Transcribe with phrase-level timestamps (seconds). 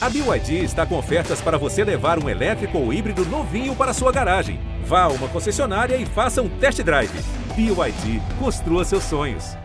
[0.00, 4.12] A BYD está com ofertas para você levar um elétrico ou híbrido novinho para sua
[4.12, 4.60] garagem.
[4.84, 7.10] Vá a uma concessionária e faça um test drive.
[7.56, 9.56] BYD, construa seus sonhos.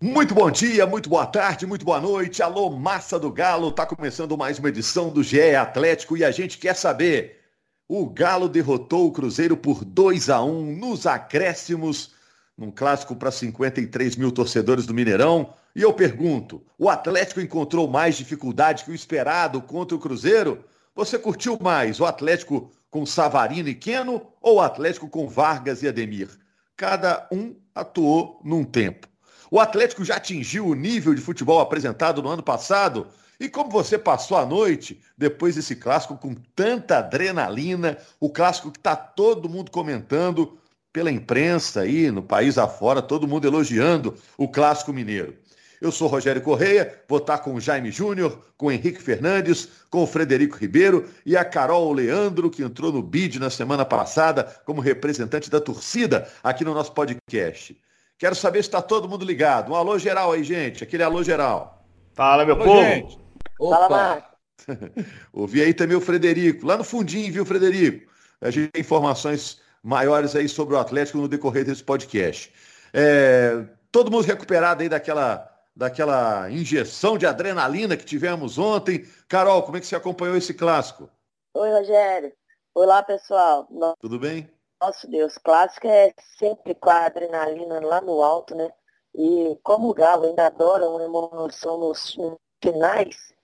[0.00, 2.44] Muito bom dia, muito boa tarde, muito boa noite.
[2.44, 3.72] Alô, massa do Galo.
[3.72, 7.40] Tá começando mais uma edição do GE Atlético e a gente quer saber.
[7.88, 12.12] O Galo derrotou o Cruzeiro por 2 a 1 nos acréscimos,
[12.56, 15.52] num clássico para 53 mil torcedores do Mineirão.
[15.76, 20.64] E eu pergunto: o Atlético encontrou mais dificuldade que o esperado contra o Cruzeiro?
[20.94, 25.88] Você curtiu mais o Atlético com Savarino e Queno ou o Atlético com Vargas e
[25.88, 26.30] Ademir?
[26.74, 29.06] Cada um atuou num tempo.
[29.50, 33.08] O Atlético já atingiu o nível de futebol apresentado no ano passado?
[33.38, 38.78] E como você passou a noite depois desse clássico com tanta adrenalina, o clássico que
[38.78, 40.58] está todo mundo comentando
[40.90, 45.36] pela imprensa aí, no país afora, todo mundo elogiando o clássico mineiro.
[45.80, 50.02] Eu sou Rogério Correia, vou estar com o Jaime Júnior, com o Henrique Fernandes, com
[50.02, 54.80] o Frederico Ribeiro e a Carol Leandro, que entrou no BID na semana passada como
[54.80, 57.78] representante da torcida aqui no nosso podcast.
[58.18, 59.72] Quero saber se está todo mundo ligado.
[59.72, 60.82] Um alô geral aí, gente.
[60.82, 61.86] Aquele alô geral.
[62.14, 62.82] Fala, meu alô, povo.
[62.82, 63.18] Gente.
[63.58, 64.36] Fala, Marcos.
[65.32, 66.66] Ouvi aí também o Frederico.
[66.66, 68.10] Lá no fundinho, viu, Frederico?
[68.40, 72.50] A gente tem informações maiores aí sobre o Atlético no decorrer desse podcast.
[72.92, 79.06] É, todo mundo recuperado aí daquela daquela injeção de adrenalina que tivemos ontem.
[79.28, 81.10] Carol, como é que você acompanhou esse clássico?
[81.54, 82.32] Oi, Rogério.
[82.74, 83.68] Olá, pessoal.
[84.00, 84.50] Tudo bem?
[84.80, 88.70] Nosso Deus, clássico é sempre com a adrenalina lá no alto, né?
[89.14, 92.16] E como o Galo ainda adora uma emoção nos
[92.62, 93.34] finais,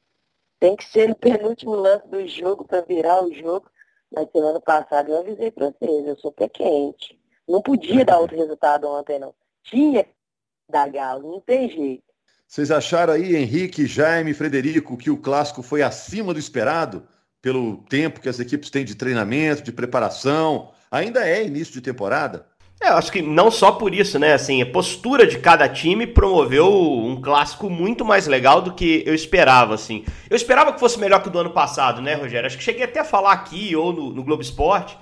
[0.59, 3.71] tem que ser o penúltimo lance do jogo para virar o jogo.
[4.11, 7.19] Na semana passada eu avisei para vocês, eu sou pé quente.
[7.49, 9.35] Não podia dar outro resultado ontem, não.
[9.65, 10.07] Tinha
[10.69, 12.12] dar Galo, não tem jeito.
[12.53, 17.03] Vocês acharam aí, Henrique, Jaime, Frederico, que o clássico foi acima do esperado
[17.41, 20.71] pelo tempo que as equipes têm de treinamento, de preparação?
[20.91, 22.45] Ainda é início de temporada?
[22.79, 24.35] É, eu acho que não só por isso, né?
[24.35, 29.15] Assim, a postura de cada time promoveu um clássico muito mais legal do que eu
[29.15, 30.05] esperava, assim.
[30.29, 32.47] Eu esperava que fosse melhor que o do ano passado, né, Rogério?
[32.47, 34.99] Acho que cheguei até a falar aqui ou no, no Globo Esporte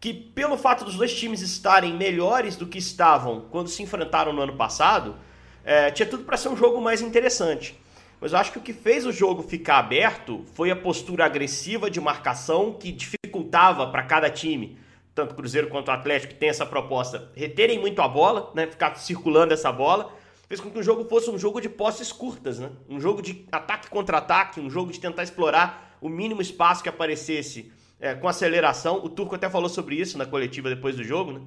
[0.00, 4.40] que pelo fato dos dois times estarem melhores do que estavam quando se enfrentaram no
[4.40, 5.16] ano passado,
[5.64, 7.78] é, tinha tudo para ser um jogo mais interessante.
[8.20, 11.90] Mas eu acho que o que fez o jogo ficar aberto foi a postura agressiva
[11.90, 14.78] de marcação que dificultava para cada time,
[15.14, 19.52] tanto Cruzeiro quanto Atlético, que tem essa proposta, reterem muito a bola, né, ficar circulando
[19.52, 20.12] essa bola,
[20.48, 23.44] fez com que o jogo fosse um jogo de posses curtas, né, um jogo de
[23.50, 28.28] ataque contra ataque, um jogo de tentar explorar o mínimo espaço que aparecesse é, com
[28.28, 29.04] aceleração.
[29.04, 31.40] O Turco até falou sobre isso na coletiva depois do jogo, né?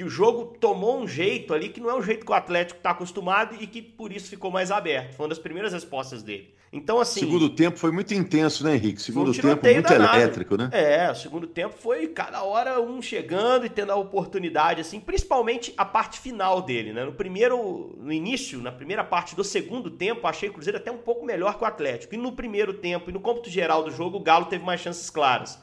[0.00, 2.78] Que o jogo tomou um jeito ali que não é o jeito que o Atlético
[2.78, 5.14] está acostumado e que por isso ficou mais aberto.
[5.14, 6.54] Foi uma das primeiras respostas dele.
[6.72, 7.20] Então, assim.
[7.20, 9.02] Segundo tempo foi muito intenso, né, Henrique?
[9.02, 10.16] Segundo um tempo muito danado.
[10.16, 10.70] elétrico, né?
[10.72, 15.74] É, o segundo tempo foi cada hora um chegando e tendo a oportunidade, assim, principalmente
[15.76, 17.04] a parte final dele, né?
[17.04, 20.96] No primeiro, no início, na primeira parte do segundo tempo, achei o Cruzeiro até um
[20.96, 22.14] pouco melhor que o Atlético.
[22.14, 25.10] E no primeiro tempo, e no cômputo geral do jogo, o Galo teve mais chances
[25.10, 25.58] claras.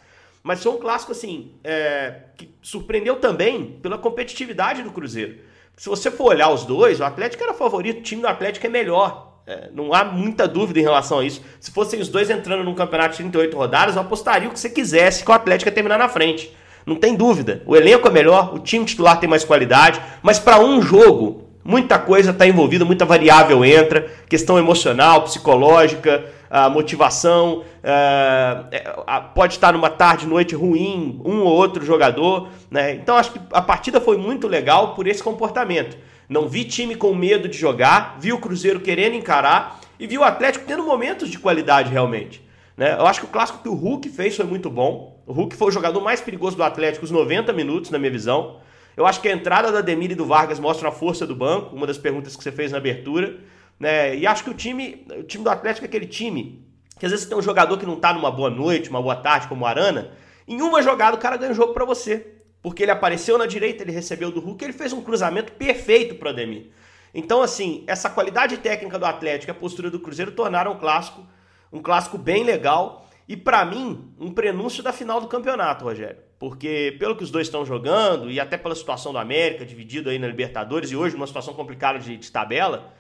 [0.47, 5.39] Mas foi um clássico, assim, é, que surpreendeu também pela competitividade do Cruzeiro.
[5.75, 8.69] Se você for olhar os dois, o Atlético era favorito, o time do Atlético é
[8.69, 9.41] melhor.
[9.45, 11.41] É, não há muita dúvida em relação a isso.
[11.59, 14.69] Se fossem os dois entrando num campeonato de 38 rodadas, eu apostaria o que você
[14.69, 16.55] quisesse que o Atlético ia terminar na frente.
[16.85, 17.61] Não tem dúvida.
[17.65, 21.99] O elenco é melhor, o time titular tem mais qualidade, mas para um jogo, muita
[21.99, 29.89] coisa está envolvida, muita variável entra, questão emocional, psicológica, a motivação, uh, pode estar numa
[29.89, 32.49] tarde, noite ruim, um ou outro jogador.
[32.69, 32.93] Né?
[32.93, 35.97] Então acho que a partida foi muito legal por esse comportamento.
[36.29, 40.23] Não vi time com medo de jogar, vi o Cruzeiro querendo encarar e vi o
[40.23, 42.45] Atlético tendo momentos de qualidade realmente.
[42.75, 42.93] Né?
[42.93, 45.19] Eu acho que o clássico que o Hulk fez foi muito bom.
[45.25, 48.57] O Hulk foi o jogador mais perigoso do Atlético os 90 minutos, na minha visão.
[48.95, 51.75] Eu acho que a entrada da Demir e do Vargas mostra a força do banco,
[51.75, 53.35] uma das perguntas que você fez na abertura.
[53.79, 54.15] Né?
[54.17, 56.65] E acho que o time, o time do Atlético é aquele time
[56.99, 59.47] que às vezes tem um jogador que não está numa boa noite, uma boa tarde,
[59.47, 60.11] como o Arana,
[60.47, 62.33] em uma jogada o cara ganha o jogo para você.
[62.61, 66.31] Porque ele apareceu na direita, ele recebeu do Hulk, ele fez um cruzamento perfeito para
[66.31, 66.71] Ademir.
[67.13, 71.25] Então, assim, essa qualidade técnica do Atlético e a postura do Cruzeiro tornaram o clássico
[71.71, 76.17] um clássico bem legal e, para mim, um prenúncio da final do campeonato, Rogério.
[76.39, 80.19] Porque, pelo que os dois estão jogando e até pela situação do América, dividido aí
[80.19, 82.93] na Libertadores e hoje numa situação complicada de, de tabela,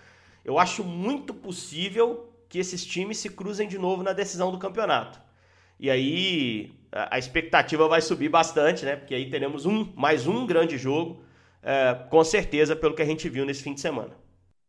[0.47, 5.19] eu acho muito possível que esses times se cruzem de novo na decisão do campeonato.
[5.77, 8.95] E aí a expectativa vai subir bastante, né?
[8.95, 11.21] Porque aí teremos um, mais um grande jogo,
[11.61, 14.11] é, com certeza, pelo que a gente viu nesse fim de semana.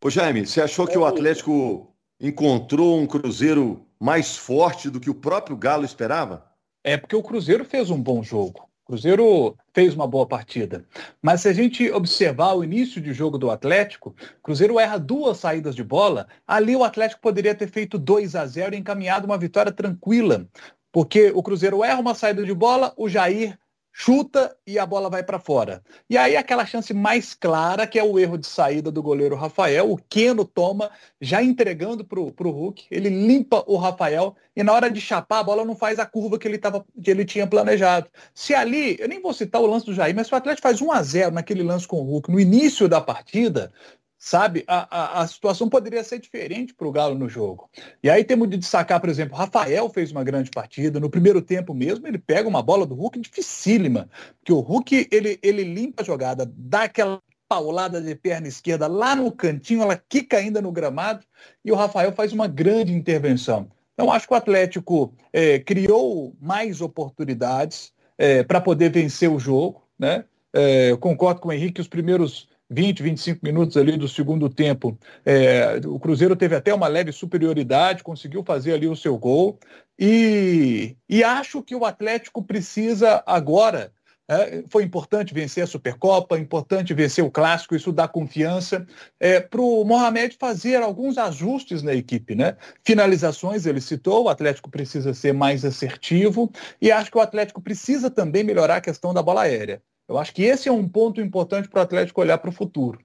[0.05, 5.15] Ô Jaime, você achou que o Atlético encontrou um Cruzeiro mais forte do que o
[5.15, 6.45] próprio Galo esperava?
[6.83, 8.68] É porque o Cruzeiro fez um bom jogo.
[8.89, 10.83] Cruzeiro fez uma boa partida.
[11.21, 15.77] Mas se a gente observar o início de jogo do Atlético, Cruzeiro erra duas saídas
[15.77, 16.27] de bola.
[16.47, 20.49] Ali o Atlético poderia ter feito 2 a 0 e encaminhado uma vitória tranquila.
[20.91, 23.59] Porque o Cruzeiro erra uma saída de bola, o Jair
[24.01, 25.83] chuta e a bola vai para fora.
[26.09, 29.91] E aí aquela chance mais clara, que é o erro de saída do goleiro Rafael,
[29.91, 30.89] o Keno toma,
[31.21, 35.43] já entregando para o Hulk, ele limpa o Rafael e na hora de chapar a
[35.43, 38.09] bola não faz a curva que ele, tava, que ele tinha planejado.
[38.33, 40.81] Se ali, eu nem vou citar o lance do Jair, mas se o Atlético faz
[40.81, 43.73] 1 a 0 naquele lance com o Hulk no início da partida,
[44.19, 44.65] sabe?
[44.67, 47.71] A, a, a situação poderia ser diferente para o Galo no jogo.
[48.03, 50.99] E aí temos de destacar, por exemplo, Rafael fez uma grande partida.
[50.99, 55.39] No primeiro tempo mesmo, ele pega uma bola do Hulk dificílima, porque o Hulk ele,
[55.43, 60.37] ele limpa a jogada, dá aquela paulada de perna esquerda lá no cantinho, ela quica
[60.37, 61.25] ainda no gramado,
[61.65, 63.71] e o Rafael faz uma grande intervenção.
[63.95, 69.83] Então, acho que o Atlético é, criou mais oportunidades é, para poder vencer o jogo.
[69.99, 70.25] Né?
[70.53, 74.99] É, eu concordo com o Henrique, os primeiros 20, 25 minutos ali do segundo tempo,
[75.25, 79.59] é, o Cruzeiro teve até uma leve superioridade, conseguiu fazer ali o seu gol.
[79.99, 83.93] E, e acho que o Atlético precisa agora.
[84.31, 88.87] É, foi importante vencer a Supercopa, importante vencer o Clássico, isso dá confiança
[89.19, 92.35] é, para o Mohamed fazer alguns ajustes na equipe.
[92.35, 92.55] Né?
[92.85, 98.11] Finalizações, ele citou, o Atlético precisa ser mais assertivo e acho que o Atlético precisa
[98.11, 99.83] também melhorar a questão da bola aérea.
[100.09, 102.99] Eu acho que esse é um ponto importante para o Atlético olhar para o futuro.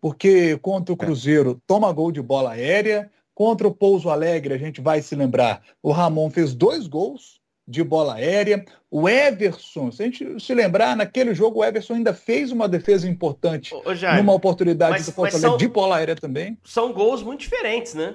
[0.00, 0.98] Porque contra o é.
[0.98, 5.62] Cruzeiro toma gol de bola aérea, contra o Pouso Alegre, a gente vai se lembrar,
[5.82, 8.64] o Ramon fez dois gols de bola aérea.
[8.90, 13.08] O Everson, se a gente se lembrar, naquele jogo o Everson ainda fez uma defesa
[13.08, 16.58] importante Ô, Jair, numa oportunidade mas, do Pouso Alegre são, de bola aérea também.
[16.64, 18.14] São gols muito diferentes, né?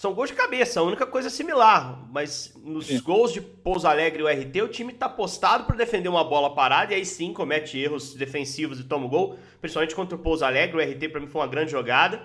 [0.00, 2.08] São gols de cabeça, a única coisa similar.
[2.10, 3.02] Mas nos sim.
[3.02, 6.54] gols de Pouso Alegre e o RT, o time tá postado para defender uma bola
[6.54, 9.38] parada e aí sim comete erros defensivos e toma o gol.
[9.60, 12.22] Principalmente contra o Pouso Alegre, o RT para mim foi uma grande jogada.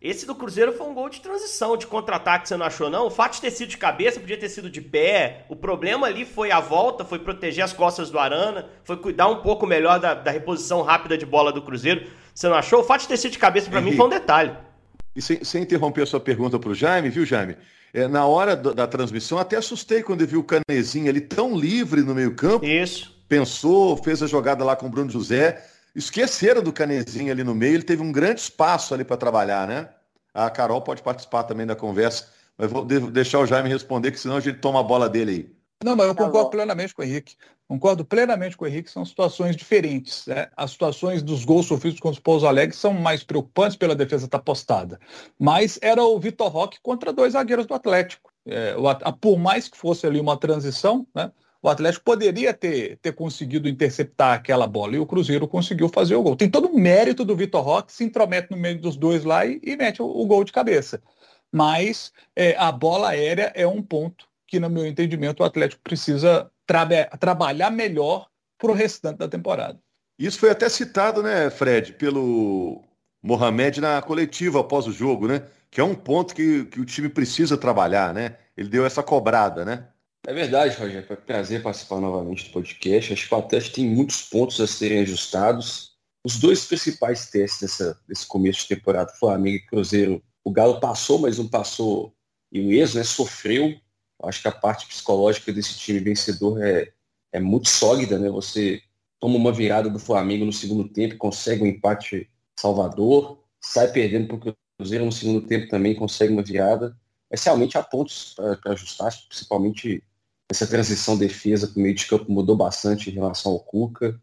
[0.00, 3.08] Esse do Cruzeiro foi um gol de transição, de contra-ataque, você não achou não?
[3.08, 5.46] O fato de ter sido de cabeça, podia ter sido de pé.
[5.48, 9.42] O problema ali foi a volta, foi proteger as costas do Arana, foi cuidar um
[9.42, 12.06] pouco melhor da, da reposição rápida de bola do Cruzeiro.
[12.32, 12.82] Você não achou?
[12.82, 14.56] O fato de ter sido de cabeça para mim foi um detalhe.
[15.16, 17.56] E sem, sem interromper a sua pergunta para o Jaime, viu, Jaime?
[17.94, 21.56] É, na hora da, da, transmissão, até assustei quando eu vi o Canezinho ali tão
[21.56, 22.66] livre no meio-campo.
[22.66, 23.16] Isso.
[23.26, 25.64] Pensou, fez a jogada lá com o Bruno José.
[25.94, 29.88] Esqueceram do Canezinho ali no meio, ele teve um grande espaço ali para trabalhar, né?
[30.34, 32.28] A Carol pode participar também da conversa,
[32.58, 35.55] mas vou deixar o Jaime responder, que senão a gente toma a bola dele aí.
[35.84, 37.36] Não, mas eu tá concordo plenamente com o Henrique.
[37.68, 40.26] Concordo plenamente com o Henrique, são situações diferentes.
[40.26, 40.48] Né?
[40.56, 44.38] As situações dos gols sofridos contra o Pouso Alegre são mais preocupantes pela defesa estar
[44.38, 44.98] tá postada.
[45.38, 48.32] Mas era o Vitor Roque contra dois zagueiros do Atlético.
[48.46, 51.30] É, o, a, por mais que fosse ali uma transição, né,
[51.60, 56.22] o Atlético poderia ter, ter conseguido interceptar aquela bola e o Cruzeiro conseguiu fazer o
[56.22, 56.36] gol.
[56.36, 59.60] Tem todo o mérito do Vitor Roque, se intromete no meio dos dois lá e,
[59.62, 61.02] e mete o, o, gol de cabeça.
[61.50, 66.50] Mas é, a bola aérea é um ponto que, no meu entendimento, o Atlético precisa
[66.66, 66.86] tra
[67.18, 68.28] trabalhar melhor
[68.58, 69.78] para o restante da temporada.
[70.18, 72.82] Isso foi até citado, né, Fred, pelo
[73.22, 75.42] Mohamed na coletiva após o jogo, né?
[75.70, 78.36] Que é um ponto que, que o time precisa trabalhar, né?
[78.56, 79.88] Ele deu essa cobrada, né?
[80.26, 81.06] É verdade, Rogério.
[81.06, 83.12] Foi um prazer participar novamente do podcast.
[83.12, 85.92] Acho que o Atlético tem muitos pontos a serem ajustados.
[86.24, 91.18] Os dois principais testes dessa, desse começo de temporada, Flamengo e Cruzeiro, o Galo passou,
[91.18, 92.16] mas não passou
[92.52, 93.74] e o Ex, né, sofreu
[94.22, 96.92] Acho que a parte psicológica desse time vencedor é,
[97.32, 98.30] é muito sólida, né?
[98.30, 98.82] Você
[99.20, 104.50] toma uma virada do Flamengo no segundo tempo, consegue um empate Salvador, sai perdendo para
[104.50, 106.96] o Cruzeiro no segundo tempo também, consegue uma virada.
[107.30, 110.02] Mas realmente há pontos para ajustar, principalmente
[110.48, 114.20] essa transição defesa para o meio de campo mudou bastante em relação ao Cuca.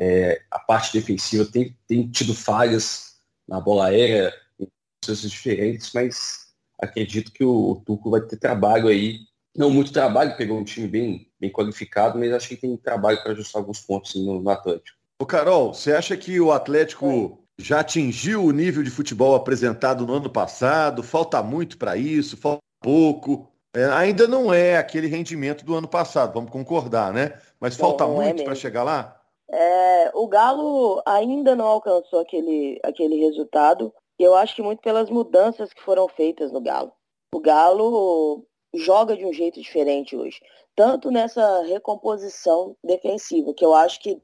[0.00, 3.16] É, a parte defensiva tem, tem tido falhas
[3.48, 4.68] na bola aérea em
[5.00, 9.20] processos diferentes, mas acredito que o, o Turco vai ter trabalho aí
[9.56, 13.32] não muito trabalho, pegou um time bem, bem qualificado, mas acho que tem trabalho para
[13.32, 14.98] ajustar alguns pontos no, no Atlético.
[15.20, 20.14] Ô Carol, você acha que o Atlético já atingiu o nível de futebol apresentado no
[20.14, 21.02] ano passado?
[21.02, 22.36] Falta muito para isso?
[22.36, 23.48] Falta pouco?
[23.74, 27.38] É, ainda não é aquele rendimento do ano passado, vamos concordar, né?
[27.60, 29.18] Mas falta não, é muito é para chegar lá?
[29.50, 33.94] É, o Galo ainda não alcançou aquele, aquele resultado.
[34.18, 36.92] Eu acho que muito pelas mudanças que foram feitas no Galo.
[37.34, 38.44] O Galo
[38.74, 40.40] joga de um jeito diferente hoje.
[40.74, 44.20] Tanto nessa recomposição defensiva, que eu acho que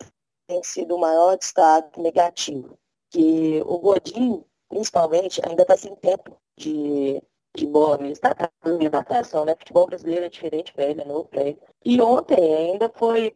[0.47, 2.79] tem sido o maior destaque negativo.
[3.11, 7.23] Que o Godin, principalmente, ainda está sem tempo de,
[7.59, 9.55] futebol, ele está trazendo adaptação, né?
[9.59, 11.59] Futebol brasileiro é diferente para ele, é novo para ele.
[11.85, 13.35] E ontem ainda foi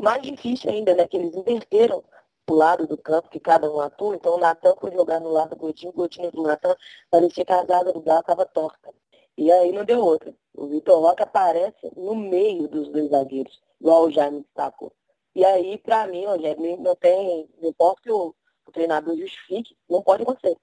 [0.00, 1.06] mais difícil ainda, né?
[1.06, 2.02] Que eles inverteram
[2.50, 4.16] o lado do campo, que cada um atua.
[4.16, 6.74] Então o Natan foi jogar no lado do Godinho, o Godinho do Natan
[7.10, 8.92] parecia que a zaga do Galo estava torta.
[9.36, 10.34] E aí não deu outra.
[10.54, 14.92] O Vitor Roque aparece no meio dos dois zagueiros, igual o Jaime destacou.
[15.34, 18.34] E aí, para mim, Rogério, não tem, não importa que o,
[18.66, 20.56] o treinador justifique, não pode acontecer.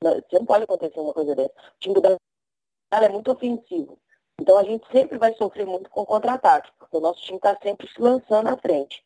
[0.00, 1.50] Você não pode acontecer uma coisa dessa.
[1.50, 2.18] O time do Galo
[2.92, 3.98] é muito ofensivo.
[4.40, 7.88] Então a gente sempre vai sofrer muito com contra-ataque, porque o nosso time está sempre
[7.88, 9.04] se lançando à frente.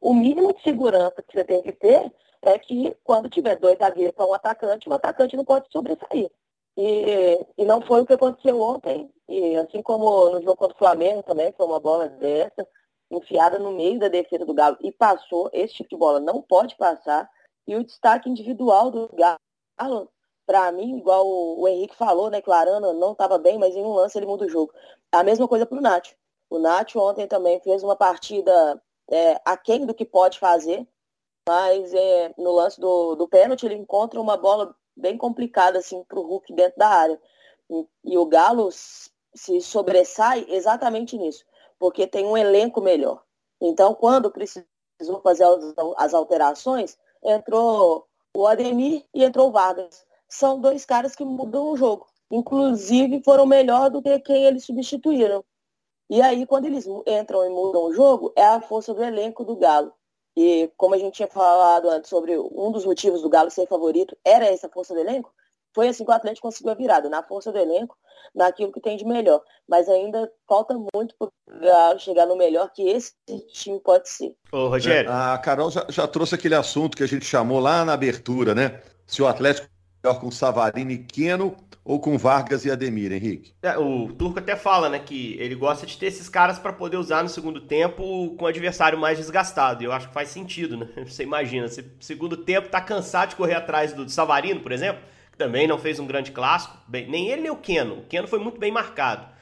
[0.00, 2.12] O mínimo de segurança que você tem que ter
[2.42, 6.30] é que quando tiver dois zagueiros para um atacante, o atacante não pode sobressair.
[6.76, 9.10] E, e não foi o que aconteceu ontem.
[9.28, 12.66] E assim como no jogo contra o Flamengo também, foi uma bola dessa,
[13.10, 15.48] enfiada no meio da defesa do Galo e passou.
[15.52, 17.30] Esse tipo de bola não pode passar.
[17.66, 20.10] E o destaque individual do Galo,
[20.46, 23.82] para mim, igual o, Henrique falou, né, que o Arana não estava bem, mas em
[23.82, 24.72] um lance ele muda o jogo.
[25.12, 26.08] A mesma coisa para o Nath.
[26.50, 30.86] O Nath ontem também fez uma partida é, aquém do que pode fazer,
[31.48, 36.18] mas é, no lance do, do pênalti ele encontra uma bola bem complicada assim, para
[36.18, 37.20] o Hulk dentro da área.
[37.70, 41.44] E, e o Galo se sobressai exatamente nisso
[41.78, 43.22] porque tem um elenco melhor.
[43.60, 44.66] Então, quando precisou
[45.22, 45.44] fazer
[45.96, 50.04] as alterações, entrou o Ademir e entrou o Vargas.
[50.26, 52.06] São dois caras que mudam o jogo.
[52.30, 55.44] Inclusive, foram melhor do que quem eles substituíram.
[56.10, 59.56] E aí, quando eles entram e mudam o jogo, é a força do elenco do
[59.56, 59.92] Galo.
[60.36, 64.16] E como a gente tinha falado antes sobre um dos motivos do Galo ser favorito,
[64.24, 65.32] era essa força do elenco,
[65.74, 67.96] foi assim que o Atlético conseguiu a virada, na força do elenco,
[68.34, 69.42] naquilo que tem de melhor.
[69.68, 73.12] Mas ainda falta muito para chegar no melhor que esse
[73.52, 74.34] time pode ser.
[74.52, 75.10] Ô, Rogério.
[75.10, 78.54] É, a Carol já, já, trouxe aquele assunto que a gente chamou lá na abertura,
[78.54, 78.80] né?
[79.06, 83.52] Se o Atlético é melhor com Savarini e Queno ou com Vargas e Ademir, Henrique?
[83.62, 86.96] É, o Turco até fala, né, que ele gosta de ter esses caras para poder
[86.96, 89.82] usar no segundo tempo com o adversário mais desgastado.
[89.82, 90.88] E eu acho que faz sentido, né?
[91.06, 95.02] Você imagina, se segundo tempo tá cansado de correr atrás do Savarino, por exemplo,
[95.36, 97.98] também não fez um grande clássico, bem, nem ele nem o Keno.
[97.98, 99.34] O Keno foi muito bem marcado.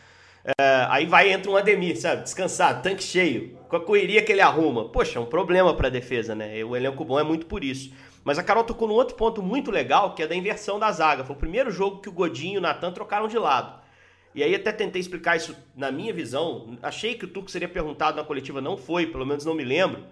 [0.45, 2.23] É, aí vai entra um Ademir, sabe?
[2.23, 3.57] Descansado, tanque cheio.
[3.69, 4.89] Com a correria que ele arruma.
[4.89, 6.65] Poxa, é um problema para a defesa, né?
[6.65, 7.93] O elenco bom é muito por isso.
[8.25, 11.25] Mas a Carol tocou num outro ponto muito legal, que é da inversão da zaga.
[11.25, 13.81] Foi o primeiro jogo que o Godinho e o Natan trocaram de lado.
[14.35, 16.79] E aí até tentei explicar isso na minha visão.
[16.83, 20.05] Achei que o Turco seria perguntado na coletiva, não foi, pelo menos não me lembro.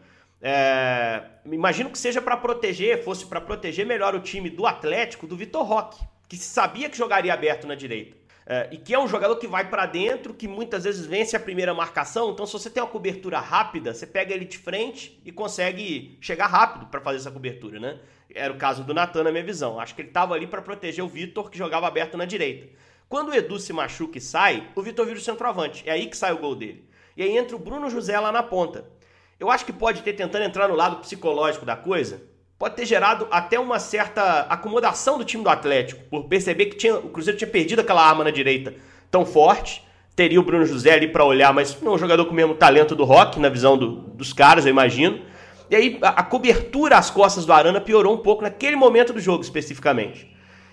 [0.42, 5.36] É, imagino que seja para proteger, fosse para proteger melhor o time do Atlético do
[5.36, 8.19] Vitor Roque, que sabia que jogaria aberto na direita.
[8.52, 11.40] É, e que é um jogador que vai para dentro, que muitas vezes vence a
[11.40, 12.32] primeira marcação.
[12.32, 16.48] Então, se você tem uma cobertura rápida, você pega ele de frente e consegue chegar
[16.48, 18.00] rápido para fazer essa cobertura, né?
[18.34, 19.78] Era o caso do Natan, na minha visão.
[19.78, 22.66] Acho que ele estava ali para proteger o Vitor, que jogava aberto na direita.
[23.08, 25.88] Quando o Edu se machuca e sai, o Vitor vira o centroavante.
[25.88, 26.84] É aí que sai o gol dele.
[27.16, 28.84] E aí entra o Bruno José lá na ponta.
[29.38, 32.20] Eu acho que pode ter, tentando entrar no lado psicológico da coisa,
[32.60, 36.94] pode ter gerado até uma certa acomodação do time do Atlético, por perceber que tinha,
[36.94, 38.74] o Cruzeiro tinha perdido aquela arma na direita
[39.10, 39.82] tão forte.
[40.14, 42.54] Teria o Bruno José ali para olhar, mas não é um jogador com o mesmo
[42.54, 45.20] talento do Rock, na visão do, dos caras, eu imagino.
[45.70, 49.20] E aí a, a cobertura às costas do Arana piorou um pouco naquele momento do
[49.20, 50.30] jogo, especificamente.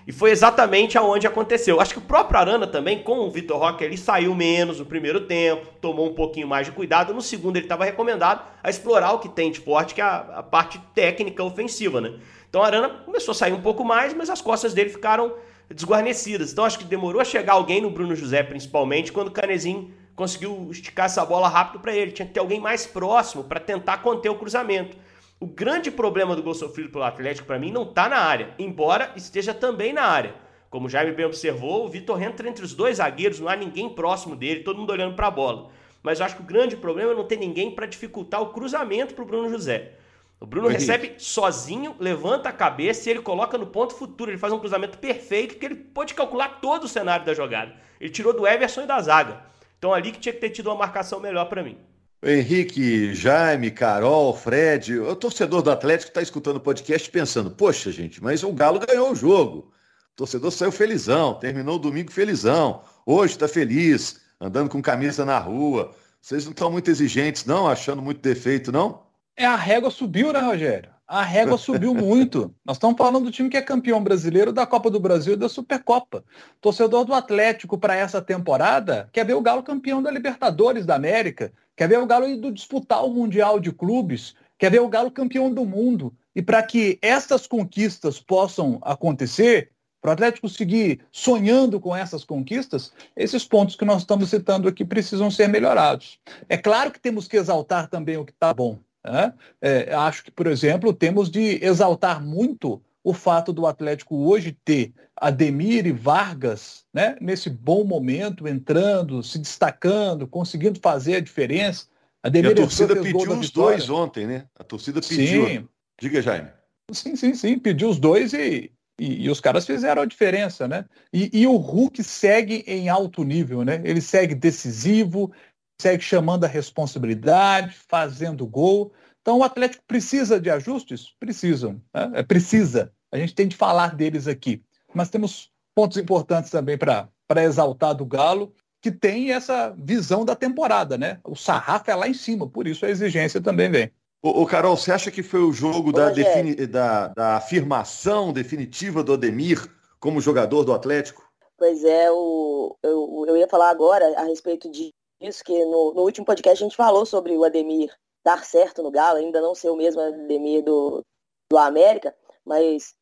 [0.08, 1.82] E foi exatamente aonde aconteceu.
[1.82, 5.26] Acho que o próprio Arana também, com o Vitor Roque, ele saiu menos no primeiro
[5.26, 7.12] tempo, tomou um pouquinho mais de cuidado.
[7.12, 10.16] No segundo, ele estava recomendado a explorar o que tem de forte, que é a,
[10.36, 12.14] a, parte técnica ofensiva, né?
[12.48, 15.34] Então Arana começou a sair um pouco mais, mas as costas dele ficaram
[15.68, 16.52] desguarnecidas.
[16.52, 20.68] Então acho que demorou a chegar alguém no Bruno José, principalmente, quando o Canezinho conseguiu
[20.70, 22.12] esticar essa bola rápido para ele.
[22.12, 24.96] Tinha que ter alguém mais próximo para tentar conter o cruzamento.
[25.40, 29.12] O grande problema do gol sofrido pelo Atlético, para mim, não está na área, embora
[29.14, 30.34] esteja também na área.
[30.68, 33.88] Como o Jaime bem observou, o Vitor entra entre os dois zagueiros, não há ninguém
[33.88, 35.70] próximo dele, todo mundo olhando para a bola.
[36.02, 39.14] Mas eu acho que o grande problema é não ter ninguém para dificultar o cruzamento
[39.14, 39.92] para o Bruno José.
[40.40, 44.32] O Bruno recebe sozinho, levanta a cabeça e ele coloca no ponto futuro.
[44.32, 47.74] Ele faz um cruzamento perfeito que ele pode calcular todo o cenário da jogada.
[48.00, 49.42] Ele tirou do Everson e da zaga.
[49.78, 51.78] Então ali que tinha que ter tido uma marcação melhor para mim.
[52.22, 58.22] Henrique, Jaime, Carol, Fred, o torcedor do Atlético está escutando o podcast pensando: poxa, gente,
[58.22, 59.72] mas o Galo ganhou o jogo.
[60.14, 62.82] O torcedor saiu felizão, terminou o domingo felizão.
[63.06, 65.94] Hoje está feliz, andando com camisa na rua.
[66.20, 67.68] Vocês não estão muito exigentes, não?
[67.68, 69.02] Achando muito defeito, não?
[69.36, 70.90] É, a régua subiu, né, Rogério?
[71.06, 72.52] A régua subiu muito.
[72.64, 75.48] Nós estamos falando do time que é campeão brasileiro da Copa do Brasil e da
[75.48, 76.24] Supercopa.
[76.60, 81.52] Torcedor do Atlético para essa temporada quer ver o Galo campeão da Libertadores da América,
[81.78, 85.48] quer ver o Galo indo disputar o Mundial de Clubes, quer ver o Galo campeão
[85.48, 86.12] do mundo.
[86.34, 89.70] E para que essas conquistas possam acontecer,
[90.00, 94.84] para o Atlético seguir sonhando com essas conquistas, esses pontos que nós estamos citando aqui
[94.84, 96.18] precisam ser melhorados.
[96.48, 98.80] É claro que temos que exaltar também o que está bom.
[99.04, 99.32] Né?
[99.62, 104.92] É, acho que, por exemplo, temos de exaltar muito o fato do Atlético hoje ter
[105.16, 111.86] Ademir e Vargas né, nesse bom momento, entrando, se destacando, conseguindo fazer a diferença.
[112.22, 114.44] Ademir e a torcida pediu os dois ontem, né?
[114.58, 115.46] A torcida pediu.
[115.46, 115.68] Sim.
[115.98, 116.50] Diga, Jaime.
[116.92, 117.58] Sim, sim, sim.
[117.58, 120.84] Pediu os dois e, e, e, os caras fizeram a diferença, né?
[121.10, 123.80] E, e, o Hulk segue em alto nível, né?
[123.84, 125.32] Ele segue decisivo,
[125.80, 128.92] segue chamando a responsabilidade, fazendo gol.
[129.22, 131.14] Então o Atlético precisa de ajustes?
[131.18, 131.82] Precisam.
[131.94, 132.10] Né?
[132.16, 132.92] É, precisa.
[133.12, 134.62] A gente tem de falar deles aqui.
[134.94, 137.08] Mas temos pontos importantes também para
[137.44, 141.20] exaltar do Galo, que tem essa visão da temporada, né?
[141.24, 143.90] O sarrafo é lá em cima, por isso a exigência também vem.
[144.22, 146.54] Ô, ô, Carol, você acha que foi o jogo da, defini...
[146.66, 149.64] da, da, afirmação definitiva do Ademir
[150.00, 151.28] como jogador do Atlético?
[151.56, 156.26] Pois é, o, eu, eu ia falar agora a respeito disso, que no, no, último
[156.26, 157.92] podcast a gente falou sobre o Ademir
[158.24, 161.04] dar certo no Galo, ainda não ser o mesmo Ademir do,
[161.50, 162.94] do América, mas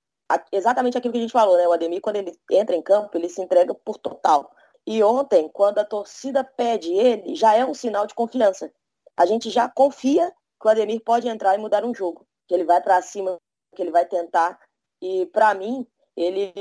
[0.53, 1.67] exatamente aquilo que a gente falou, né?
[1.69, 4.51] O Ademir, quando ele entra em campo, ele se entrega por total.
[4.87, 8.73] E ontem, quando a torcida pede ele, já é um sinal de confiança.
[9.17, 12.65] A gente já confia que o Ademir pode entrar e mudar um jogo, que ele
[12.65, 13.39] vai para cima,
[13.75, 14.59] que ele vai tentar.
[15.01, 16.53] E para mim, ele,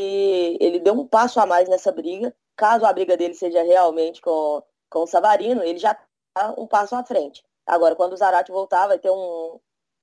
[0.59, 2.35] ele deu um passo a mais nessa briga.
[2.55, 6.95] Caso a briga dele seja realmente com, com o Savarino, ele já está um passo
[6.95, 7.43] à frente.
[7.65, 9.59] Agora, quando o Zarate voltar, vai ter um,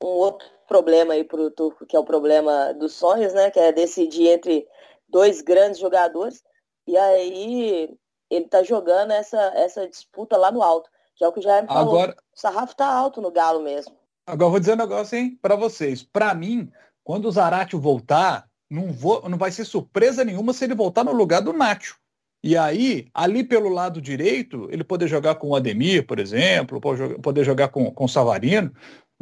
[0.09, 3.51] um outro problema aí para o Turco, que é o problema dos sonhos, né?
[3.51, 4.67] Que é decidir entre
[5.09, 6.43] dois grandes jogadores.
[6.87, 7.91] E aí
[8.31, 10.91] ele está jogando essa, essa disputa lá no alto.
[11.15, 11.95] Que é o que já me falou.
[11.95, 12.17] Agora...
[12.35, 13.95] O sarrafo tá alto no Galo mesmo.
[14.27, 16.03] Agora vou dizer um negócio, hein, para vocês.
[16.03, 16.71] Para mim,
[17.05, 21.13] quando o Zarate voltar, não, vou, não vai ser surpresa nenhuma se ele voltar no
[21.13, 21.99] lugar do Nacho.
[22.43, 26.81] E aí, ali pelo lado direito, ele poder jogar com o Ademir, por exemplo,
[27.23, 28.73] poder jogar com, com o Savarino.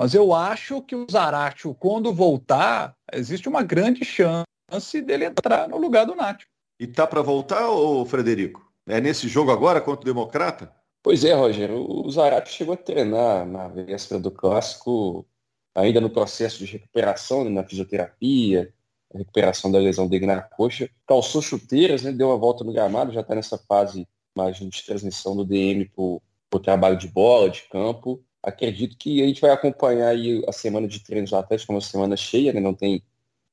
[0.01, 5.77] Mas eu acho que o Zaratio, quando voltar, existe uma grande chance dele entrar no
[5.77, 6.47] lugar do Nacho.
[6.81, 8.67] E tá para voltar, ô Frederico?
[8.89, 10.75] É nesse jogo agora contra o Democrata?
[11.03, 11.85] Pois é, Rogério.
[11.87, 15.27] O Zarate chegou a treinar na véspera do clássico,
[15.75, 18.73] ainda no processo de recuperação, né, na fisioterapia,
[19.15, 20.89] recuperação da lesão dele na coxa.
[21.07, 25.37] Calçou chuteiras, né, deu uma volta no gramado, já está nessa fase mais de transmissão
[25.37, 28.25] do DM para o trabalho de bola, de campo.
[28.43, 32.17] Acredito que a gente vai acompanhar aí a semana de treinos do Atlético, uma semana
[32.17, 33.03] cheia, né, não tem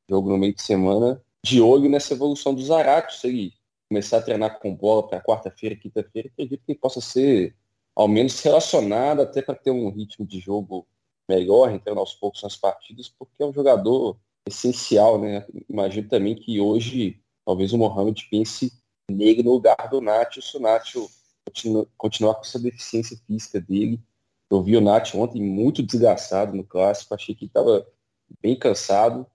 [0.10, 3.54] jogo no meio de semana, de olho nessa evolução do Zarate, se ele
[3.89, 7.56] começar a treinar com bola para quarta-feira, quinta-feira, acredito que possa ser
[7.95, 10.88] ao menos relacionado até para ter um ritmo de jogo
[11.28, 15.45] melhor, entrando aos poucos nas partidas, porque é um jogador essencial, né?
[15.69, 18.71] Imagino também que hoje talvez o Mohamed pense
[19.10, 21.10] nele no lugar do Nacho, se o
[21.45, 24.00] continu continuar com essa deficiência física dele.
[24.49, 27.86] Eu vi o Nacho ontem muito desgastado no clássico, achei que estava
[28.41, 29.25] bem cansado.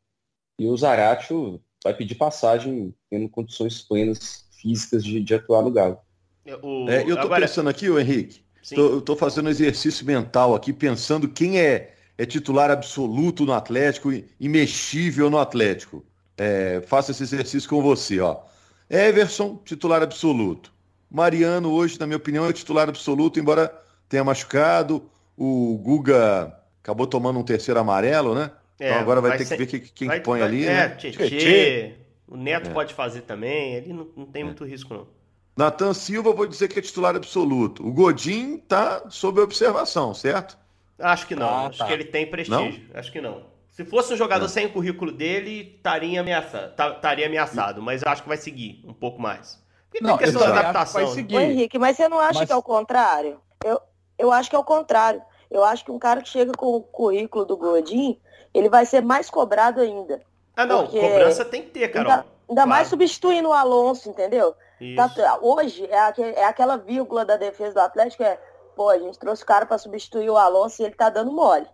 [0.58, 5.98] E o Zaratio vai pedir passagem tendo condições plenas físicas de, de atuar no Galo.
[6.44, 6.88] É, o...
[6.88, 7.42] É, eu estou Agora...
[7.42, 8.42] pensando aqui, o Henrique,
[8.74, 13.52] tô, eu estou fazendo um exercício mental aqui, pensando quem é, é titular absoluto no
[13.52, 16.04] Atlético, imexível no Atlético.
[16.36, 18.40] É, faço esse exercício com você, ó.
[18.88, 20.72] Everson, titular absoluto.
[21.10, 23.81] Mariano, hoje, na minha opinião, é titular absoluto, embora
[24.12, 25.02] tenha machucado.
[25.36, 28.50] O Guga acabou tomando um terceiro amarelo, né?
[28.78, 29.56] É, então agora vai, vai ter ser...
[29.56, 30.88] que ver quem vai, põe vai, ali, é, né?
[30.90, 31.94] Tchê,
[32.28, 32.72] o Neto é.
[32.72, 34.44] pode fazer também, ele não, não tem é.
[34.44, 35.06] muito risco, não.
[35.56, 37.86] Natan Silva, vou dizer que é titular absoluto.
[37.86, 40.56] O Godin tá sob observação, certo?
[40.98, 41.48] Acho que não.
[41.48, 41.86] Ah, acho tá.
[41.86, 42.84] que ele tem prestígio.
[42.88, 42.98] Não?
[42.98, 43.42] Acho que não.
[43.70, 44.48] Se fosse um jogador é.
[44.48, 49.20] sem o currículo dele, estaria ameaçado, estaria ameaçado, mas acho que vai seguir um pouco
[49.20, 49.62] mais.
[49.90, 51.04] Porque não, tem questão da adaptação.
[51.04, 51.36] Vai seguir.
[51.36, 52.46] Ô, Henrique, mas você não acha mas...
[52.46, 53.38] que é o contrário?
[53.64, 53.80] Eu,
[54.22, 55.20] eu acho que é o contrário.
[55.50, 58.18] Eu acho que um cara que chega com o currículo do Godin,
[58.54, 60.22] ele vai ser mais cobrado ainda.
[60.56, 62.10] Ah, não, cobrança tem que ter, Carol.
[62.10, 62.68] Ainda, ainda claro.
[62.70, 64.54] mais substituindo o Alonso, entendeu?
[64.96, 68.38] Tá, hoje é, aqu é, aquela vírgula da defesa do Atlético, é,
[68.74, 71.66] pô, a gente trouxe o cara para substituir o Alonso e ele tá dando mole.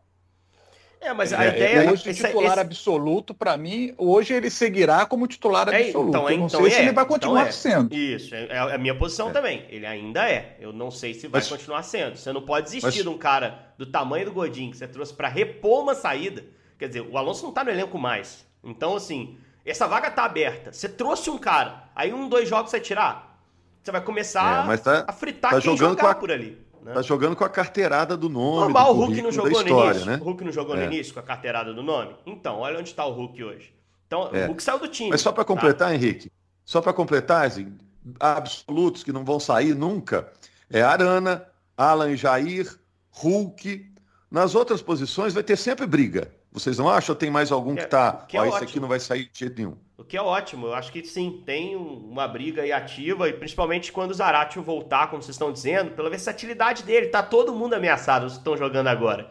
[1.01, 1.93] É, mas a é, ideia...
[1.93, 2.61] Hoje, esse, titular esse...
[2.61, 6.09] absoluto, para mim, hoje ele seguirá como titular é, absoluto.
[6.09, 7.53] Então, não então sei é, se ele vai continuar então é.
[7.53, 7.95] sendo.
[7.95, 9.65] Isso, é, é a minha posição também.
[9.69, 10.57] Ele ainda é.
[10.61, 11.49] Eu não sei se vai mas...
[11.49, 12.17] continuar sendo.
[12.17, 12.95] Você não pode desistir mas...
[12.95, 16.45] de um cara do tamanho do Godin que você trouxe para repor uma saída.
[16.79, 18.47] Quer dizer, o Alonso não tá no elenco mais.
[18.63, 20.73] Então, assim, essa vaga tá aberta.
[20.73, 23.41] Você trouxe um cara, aí um, dois jogos você tirar,
[23.83, 26.59] você vai começar é, tá, a fritar tá quem jogando jogar a, por ali.
[26.83, 26.93] Né?
[26.93, 28.61] Tá jogando com a carteirada do nome.
[28.61, 30.07] Normal, o Hulk não jogou história, no início.
[30.07, 30.19] Né?
[30.21, 30.79] O Hulk não jogou é.
[30.79, 32.15] no início com a carteirada do nome.
[32.27, 33.75] Então, olha onde está o Hulk hoje.
[34.07, 34.45] Então, é.
[34.45, 35.11] o Hulk saiu do time.
[35.11, 35.95] Mas só para completar, tá?
[35.95, 36.31] Henrique,
[36.65, 37.77] só para completar, assim,
[38.19, 40.33] absolutos que não vão sair nunca,
[40.71, 42.79] é Arana, Alan Jair,
[43.11, 43.87] Hulk.
[44.31, 46.31] Nas outras posições vai ter sempre briga.
[46.53, 47.15] Vocês não acham?
[47.15, 48.27] Tem mais algum que está.
[48.33, 49.77] É, é esse aqui não vai sair de jeito nenhum.
[49.99, 50.69] O que é ótimo.
[50.69, 55.11] Eu acho que sim, tem uma briga aí ativa, e principalmente quando o Zaratio voltar,
[55.11, 57.09] como vocês estão dizendo, pela versatilidade dele.
[57.09, 59.29] Tá todo mundo ameaçado, os que estão jogando agora.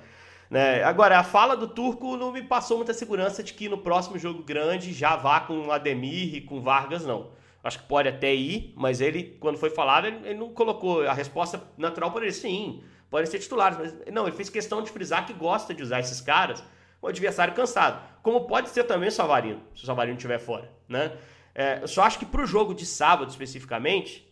[0.50, 0.84] Né?
[0.84, 4.44] Agora, a fala do Turco não me passou muita segurança de que no próximo jogo
[4.44, 7.32] grande já vá com Ademir e com Vargas, não.
[7.64, 11.14] Acho que pode até ir, mas ele, quando foi falado, ele, ele não colocou a
[11.14, 12.34] resposta natural por ele.
[12.34, 16.02] Sim, podem ser titulares, mas não, ele fez questão de frisar que gosta de usar
[16.02, 16.62] esses caras
[17.02, 18.02] o adversário cansado.
[18.22, 20.72] Como pode ser também o Savarino, se o Savarino estiver fora.
[20.88, 21.12] Né?
[21.54, 24.28] É, eu só acho que para o jogo de sábado especificamente,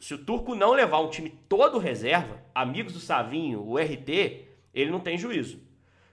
[0.00, 4.90] se o Turco não levar um time todo reserva, amigos do Savinho, o RT, ele
[4.90, 5.60] não tem juízo.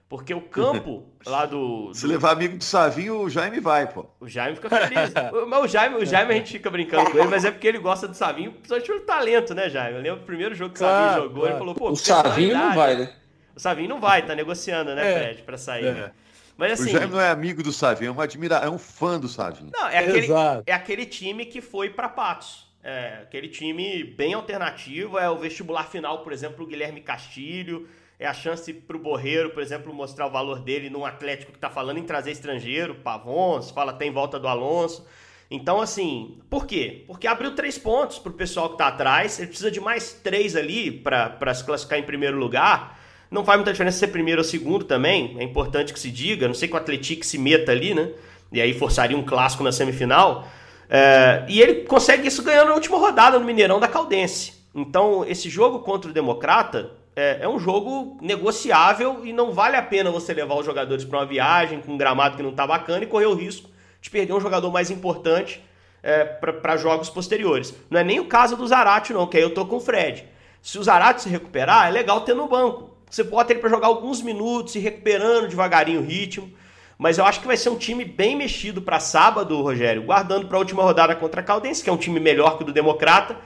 [0.08, 4.06] Porque o campo lá do, do, Se levar amigo do Savinho, o Jaime vai, pô.
[4.20, 5.12] O Jaime fica feliz.
[5.32, 7.78] o, o, Jaime, o Jaime a gente fica brincando com ele, mas é porque ele
[7.78, 9.96] gosta do Savinho, principalmente pelo talento, né, Jaime?
[9.96, 11.50] Eu lembro o primeiro jogo que o Savinho claro, jogou, claro.
[11.50, 13.12] ele falou, pô, o Savinho não vai, né?
[13.56, 15.86] O Savinho não vai, tá negociando, né, é, Fred, pra sair.
[15.86, 16.12] É.
[16.58, 18.56] Mas, assim, o Jaime não é amigo do Savinho, é um, admira...
[18.56, 19.70] é um fã do Savinho.
[19.74, 20.28] Não, é aquele,
[20.66, 22.66] é aquele time que foi para Patos.
[22.82, 25.18] É aquele time bem alternativo.
[25.18, 27.88] É o vestibular final, por exemplo, o Guilherme Castilho.
[28.18, 31.58] É a chance para o Borreiro, por exemplo, mostrar o valor dele num Atlético que
[31.58, 35.06] está falando em trazer estrangeiro, Pavons, fala até em volta do Alonso.
[35.50, 37.04] Então, assim, por quê?
[37.06, 39.38] Porque abriu três pontos para o pessoal que está atrás.
[39.38, 42.98] Ele precisa de mais três ali para se classificar em primeiro lugar.
[43.30, 46.46] Não faz muita diferença ser primeiro ou segundo também, é importante que se diga.
[46.46, 48.10] Não sei que o Atlético se meta ali, né?
[48.52, 50.46] E aí forçaria um clássico na semifinal.
[50.88, 54.54] É, e ele consegue isso ganhando na última rodada no Mineirão da Caldense.
[54.74, 59.82] Então, esse jogo contra o Democrata é, é, um jogo negociável e não vale a
[59.82, 63.02] pena você levar os jogadores para uma viagem com um gramado que não está bacana
[63.02, 65.60] e correr o risco de perder um jogador mais importante
[66.02, 67.74] é, para jogos posteriores.
[67.90, 70.24] Não é nem o caso do Zarate, não, que aí eu tô com o Fred.
[70.60, 72.95] Se o Zarate se recuperar, é legal ter no banco.
[73.10, 76.50] Você bota ele para jogar alguns minutos e recuperando devagarinho o ritmo.
[76.98, 80.56] Mas eu acho que vai ser um time bem mexido para sábado, Rogério, guardando para
[80.56, 83.36] a última rodada contra a Caldense, que é um time melhor que o do Democrata,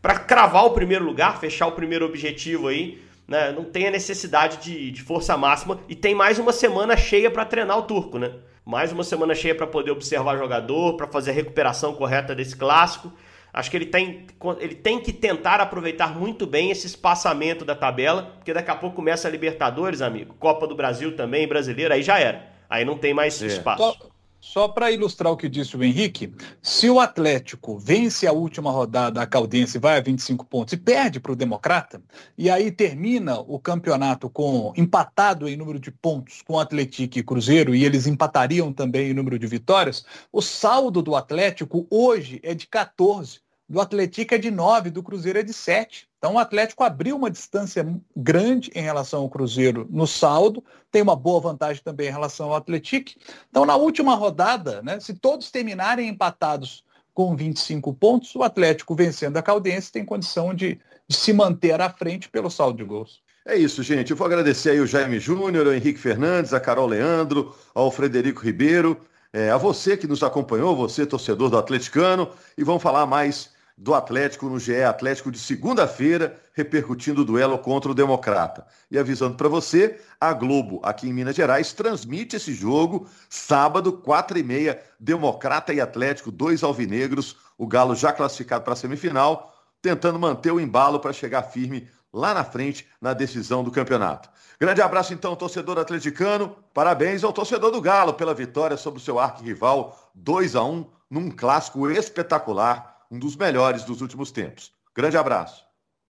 [0.00, 3.02] para cravar o primeiro lugar, fechar o primeiro objetivo aí.
[3.26, 3.52] Né?
[3.52, 7.44] Não tem a necessidade de, de força máxima e tem mais uma semana cheia para
[7.44, 8.32] treinar o turco, né?
[8.64, 13.12] Mais uma semana cheia para poder observar jogador, para fazer a recuperação correta desse clássico.
[13.52, 14.26] Acho que ele tem,
[14.60, 18.96] ele tem que tentar aproveitar muito bem esse espaçamento da tabela, porque daqui a pouco
[18.96, 20.34] começa a Libertadores, amigo.
[20.38, 22.48] Copa do Brasil também, brasileira, aí já era.
[22.68, 23.46] Aí não tem mais é.
[23.46, 24.09] espaço.
[24.40, 29.20] Só, para ilustrar o que disse o Henrique, se o Atlético vence a última rodada,
[29.20, 32.02] a Caldense vai a 25 pontos e perde para o Democrata,
[32.38, 37.74] e aí termina o campeonato com empatado em número de pontos com Atlético e Cruzeiro,
[37.74, 42.66] e eles empatariam também em número de vitórias, o saldo do Atlético hoje é de
[42.66, 46.08] 14 do Atlético é de 9, do Cruzeiro é de 7.
[46.18, 51.14] Então o Atlético abriu uma distância grande em relação ao Cruzeiro no saldo, tem uma
[51.14, 53.12] boa vantagem também em relação ao Atlético.
[53.48, 59.36] Então na última rodada, né, se todos terminarem empatados com 25 pontos, o Atlético vencendo
[59.36, 63.22] a Caldense tem condição de, de se manter à frente pelo saldo de gols.
[63.46, 64.10] É isso, gente.
[64.10, 68.42] Eu vou agradecer aí o Jaime Júnior, o Henrique Fernandes, a Carol Leandro, ao Frederico
[68.42, 69.00] Ribeiro,
[69.32, 72.28] é, a você que nos acompanhou, você torcedor do atleticano,
[72.58, 77.90] e vamos falar mais do Atlético no GE Atlético de segunda-feira, repercutindo o duelo contra
[77.90, 78.66] o Democrata.
[78.90, 84.38] E avisando para você, a Globo, aqui em Minas Gerais, transmite esse jogo sábado, quatro
[84.38, 90.18] e meia, Democrata e Atlético, dois alvinegros, o Galo já classificado para a semifinal, tentando
[90.18, 94.28] manter o embalo para chegar firme lá na frente na decisão do campeonato.
[94.60, 96.54] Grande abraço então, torcedor atleticano.
[96.74, 101.30] Parabéns ao torcedor do Galo pela vitória sobre o seu arquirrival 2 a 1 num
[101.30, 104.72] clássico espetacular um dos melhores dos últimos tempos.
[104.94, 105.69] Grande abraço.